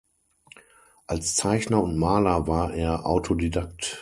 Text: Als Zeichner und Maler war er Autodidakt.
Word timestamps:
Als 1.05 1.35
Zeichner 1.35 1.83
und 1.83 1.95
Maler 1.95 2.47
war 2.47 2.73
er 2.73 3.05
Autodidakt. 3.05 3.99